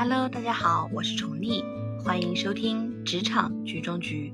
[0.00, 1.60] Hello，大家好，我是宠溺，
[2.04, 4.32] 欢迎收听职场局中局。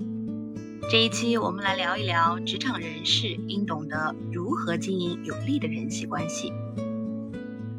[0.91, 6.53] 这一期我们来聊一聊职场人士应懂得如何经营有利的人际关系。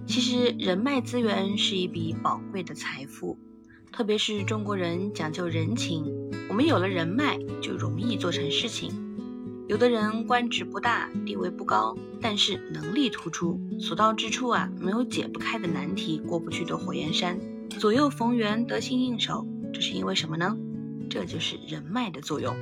[0.08, 3.38] 其实人脉资源是一笔宝贵的财富，
[3.92, 6.12] 特别是中国人讲究人情，
[6.49, 8.92] 我们有了人脉就容易做成事情。
[9.67, 19.45] 有的人官职不大，地位不高，但是能力突出，所到之处啊，没有解不开的难题，过不去的火焰山，左右逢源，得心应手。
[19.73, 20.58] 这是因为什么呢？
[21.09, 22.55] 这就是人脉的作用。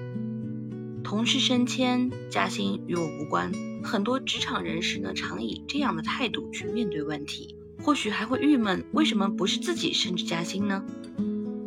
[1.03, 3.51] 同事升迁加薪与我无关，
[3.83, 10.83] 很多职场人士呢，常以这样的态度去面对问题，或许还会郁闷，为什么不是自己升职加薪呢？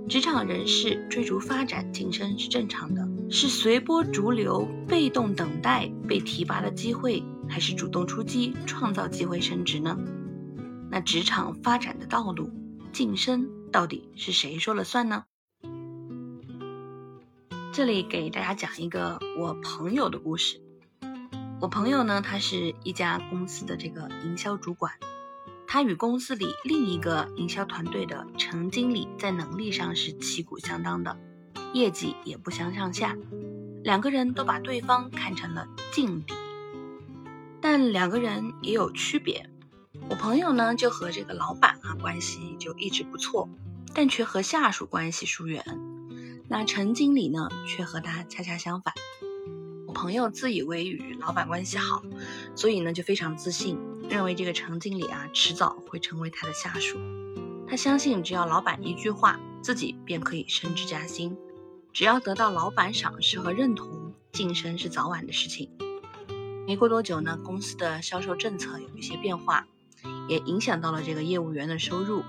[0.08, 9.96] 职场人士追逐发展晋升是正常的，是随波逐流、被动等待被提拔的机会，还是主动出击创造机会升职呢？
[10.90, 12.50] 那职场发展的道路
[12.96, 15.24] 晋升到底是谁说了算呢？
[17.70, 20.62] 这里给大家讲一个我朋友的故事。
[21.60, 24.94] 我朋友呢，他是一家公司的这个营销主管。
[25.66, 31.18] 他与公司里另一个营销团队的陈经理在能力上是旗鼓相当的，
[31.74, 33.14] 业绩也不相上下，
[33.84, 36.32] 两个人都把对方看成了劲敌。
[37.60, 39.50] 但两个人也有区别，
[40.08, 43.48] 我朋友呢就和这个老板啊关系就一直不错，
[43.92, 45.64] 但却和下属关系疏远。
[46.48, 48.94] 那陈经理呢却和他恰恰相反。
[49.86, 52.02] 我朋友自以为与老板关系好，
[52.54, 53.78] 所以呢就非常自信。
[54.08, 56.96] 认为这个陈经理啊，迟早会成为他的下属。
[57.66, 61.36] 他相信，只要老板一句话，自己便可以升职加薪。
[61.92, 65.68] 只要得到老板赏识和认同，晋升是早晚的事情。
[66.68, 69.66] 没过多久呢，公司的销售政策有一些变化，
[70.28, 72.22] 也影响到了这个业务员的收入。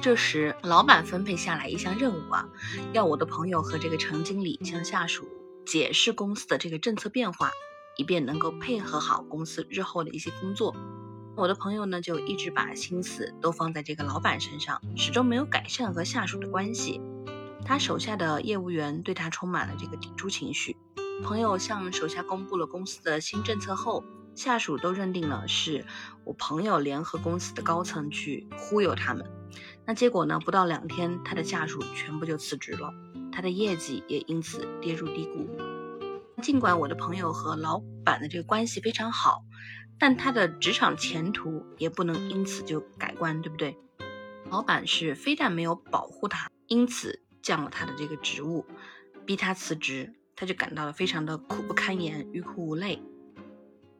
[0.00, 2.48] 这时，老板分配下来一项任务啊，
[2.92, 5.26] 要我的朋友和这个陈经理向下属
[5.64, 7.50] 解释公司的这个政策变化，
[7.96, 10.74] 以便能够配合好公司日后的一些工作。
[11.36, 17.00] 我的朋友呢，就一直把心思都放在这个老板身上，始终没有改善和下属的关系。
[17.64, 20.76] 他手下的业务员对他充满了这个抵触情绪。
[21.22, 25.84] 朋友向手下公布了公司的新政策后，下属都认定了是
[26.24, 29.24] 我朋友联合公司的高层去忽悠他们。
[29.86, 30.40] 那结果呢？
[30.40, 32.92] 不到两天，他的下属全部就辞职了，
[33.32, 35.48] 他的业绩也因此跌入低谷。
[36.42, 39.42] 尽管我的朋友和老板的这个关系非常好。
[39.96, 43.78] 但他的职场前途也不能因此就改观，对不对？
[44.50, 48.66] 老板是非但没有保护他，因此降了他的这个职务，
[49.24, 53.00] 逼他辞职，他就感到了非常的苦不堪言，欲哭无泪。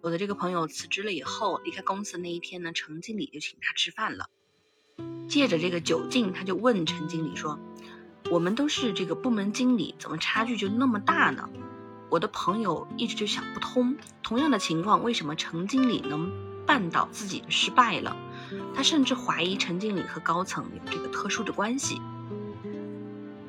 [0.05, 4.29] 我的这个朋友辞职了以后，离开公司的那一天呢，陈经理就请他吃饭了。
[5.31, 7.59] 借着这个酒劲，他就问陈经理说
[8.31, 11.49] ：“我们都是这个部门经理，怎么差距就那么大呢？”
[12.13, 16.31] 我的朋友一直就想不通，同样的情况，为什么陈经理能
[16.67, 18.15] 绊倒自己失败了？
[18.77, 21.99] 他甚至怀疑陈经理和高层有这个特殊的关系。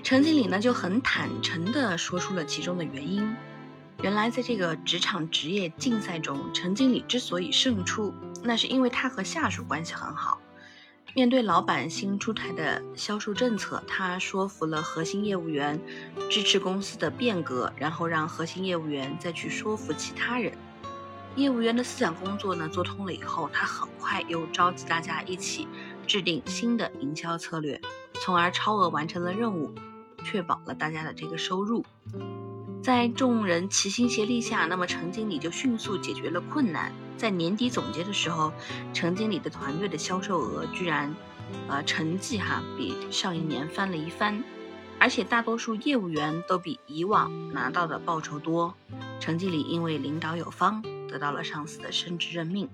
[0.03, 3.35] 陈经理呢就很坦诚地说出了其中的原因。
[4.01, 8.13] 原来在这个职场职业竞赛中，陈经理之所以胜出，
[8.43, 10.39] 那是因为他和下属关系很好。
[11.13, 15.79] 面对老板新出台的销售政策，他说服了核心业务员
[16.29, 20.51] 支持公司的变革，然后让核心业务员再去说服其他人。
[21.35, 25.67] 业务员的思想工作呢做通了以后，他很快又召集大家一起
[26.05, 27.79] 制定新的营销策略，
[28.21, 29.73] 从而超额完成了任务，
[30.25, 31.85] 确保了大家的这个收入。
[32.85, 36.93] 在众人齐心协力下，那么陈经理就迅速解决了困难。
[37.17, 38.53] 在年底总结的时候，
[38.93, 41.11] 陈经理的团队的销售额居然，
[41.67, 44.43] 呃，成绩哈比上一年翻了一番，
[44.99, 48.75] 而且大多数业务员都比以往拿到的报酬多。
[49.19, 52.69] 陈经理因为领导有方，得到了上司的升职任命。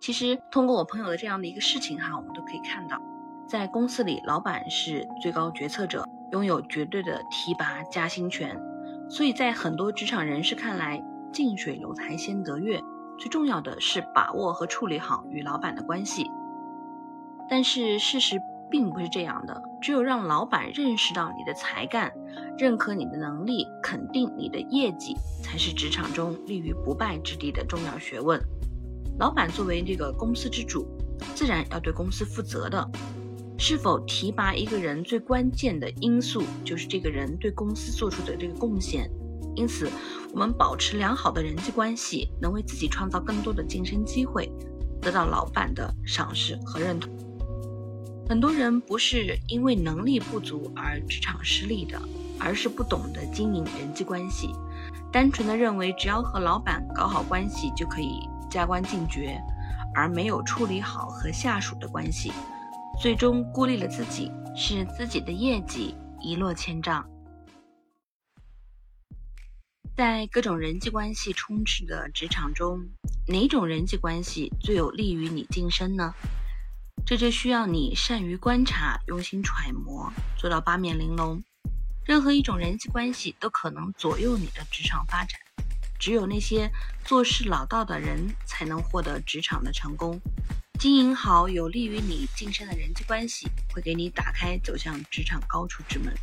[0.00, 3.00] 其实通过我朋友的这样的一个事情哈，我们都可以看到，
[3.48, 6.06] 在公司里，老板是最高决策者。
[6.36, 8.60] 拥有绝对的提拔加薪权，
[9.08, 11.02] 所以在很多职场人士看来，
[11.32, 12.78] 近水楼台先得月，
[13.18, 16.30] 最重要的是把握和处理好与老板的关系。
[17.48, 18.38] 但是事实
[18.70, 22.12] 并不是这样的，只有让老板认识到你的才干，
[22.58, 28.38] 认可你的能力，肯定你的业绩，才是职场中立于不败之地的重要学问。
[29.18, 30.86] 老板作为这个公司之主，
[31.34, 32.86] 自然要对公司负责的。
[33.58, 39.10] 是否提拔一个人最关键的因素就是这个人对公司做出的这个贡献。
[39.54, 39.90] 因此，
[40.32, 44.52] 我们保持良好的人际关系，能为自己创造更多的晋升机会，
[45.00, 47.10] 得到老板的赏识和认同。
[48.28, 51.98] 很多人不是因为能力不足而职场失利的，
[52.38, 54.50] 而是不懂得经营人际关系，
[55.10, 59.40] 单纯的认为只要和老板搞好关系就可以加官进爵，
[59.94, 62.30] 而没有处理好和下属的关系，
[62.98, 67.06] 最终孤立了自己，使自己的业绩一落千丈。
[69.94, 72.88] 在各种人际关系充斥的职场中，
[73.28, 76.14] 哪种人际关系最有利于你晋升呢？
[77.04, 81.42] 这就需要你善于观察、用心揣摩，做到八面玲珑。
[82.04, 85.38] 任何一种人际关系都可能左右你的职场发展。
[85.98, 86.70] 只有那些
[87.04, 90.18] 做事老道的人，才能获得职场的成功。
[90.78, 96.14] 经营好有利于你晋升的人际关系，会给你打开走向职场高处之门。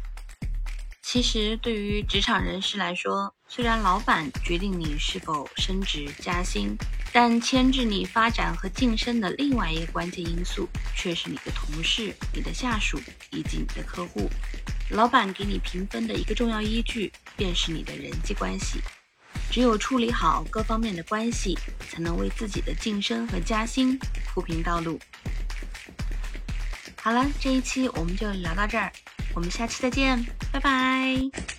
[1.02, 6.78] 其实，对于职场人士来说，虽然老板决定你是否升职加薪，
[7.12, 13.00] 但牵制你发展和晋升的另外一个关键因素，却是你的同事、你的下属
[13.32, 14.30] 以及你的客户。
[14.92, 18.80] 老板给你评分的一个重要依据，便是你的人际关系。
[19.54, 21.56] 只有处理好各方面的关系，
[21.88, 23.96] 才能为自己的晋升和加薪
[24.26, 25.00] 铺平道路。
[27.00, 28.92] 好了，这一期我们就聊到这儿。
[29.36, 31.53] 我们下期再见，拜拜。